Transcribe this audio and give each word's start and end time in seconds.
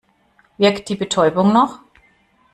Wirkt 0.57 0.89
die 0.89 0.95
Betäubung 0.95 1.53
noch? 1.53 1.79